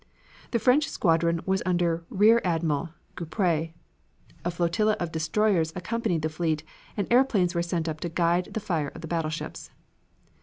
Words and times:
The 0.49 0.57
French 0.57 0.89
squadron 0.89 1.41
was 1.45 1.61
under 1.63 2.03
Rear 2.09 2.41
Admiral 2.43 2.89
Gueprette. 3.15 3.75
A 4.43 4.49
flotilla 4.49 4.97
of 4.99 5.11
destroyers 5.11 5.71
accompanied 5.75 6.23
the 6.23 6.27
fleet, 6.29 6.63
and 6.97 7.05
airplanes 7.13 7.53
were 7.53 7.61
sent 7.61 7.87
up 7.87 7.99
to 7.99 8.09
guide 8.09 8.49
the 8.55 8.59
fire 8.59 8.91
of 8.95 9.01
the 9.01 9.07
battleships. 9.07 9.69